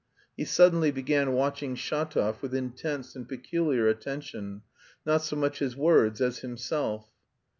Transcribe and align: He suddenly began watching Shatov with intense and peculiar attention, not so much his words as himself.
He 0.35 0.45
suddenly 0.45 0.89
began 0.89 1.33
watching 1.33 1.75
Shatov 1.75 2.41
with 2.41 2.55
intense 2.55 3.15
and 3.15 3.29
peculiar 3.29 3.87
attention, 3.87 4.63
not 5.05 5.21
so 5.21 5.35
much 5.35 5.59
his 5.59 5.75
words 5.77 6.21
as 6.21 6.39
himself. 6.39 7.05